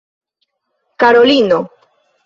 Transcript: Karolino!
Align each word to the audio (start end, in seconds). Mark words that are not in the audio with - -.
Karolino! 1.03 1.59